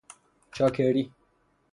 چاکری 0.55 1.03